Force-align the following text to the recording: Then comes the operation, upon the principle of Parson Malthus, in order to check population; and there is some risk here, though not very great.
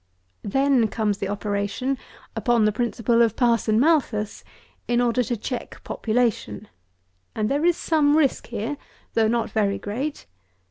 Then 0.41 0.87
comes 0.87 1.19
the 1.19 1.27
operation, 1.27 1.95
upon 2.35 2.65
the 2.65 2.71
principle 2.71 3.21
of 3.21 3.35
Parson 3.35 3.79
Malthus, 3.79 4.43
in 4.87 4.99
order 4.99 5.21
to 5.21 5.37
check 5.37 5.83
population; 5.83 6.67
and 7.35 7.49
there 7.49 7.63
is 7.63 7.77
some 7.77 8.17
risk 8.17 8.47
here, 8.47 8.77
though 9.13 9.27
not 9.27 9.51
very 9.51 9.77
great. 9.77 10.25